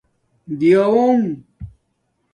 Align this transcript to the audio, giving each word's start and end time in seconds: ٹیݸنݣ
ٹیݸنݣ 0.59 1.21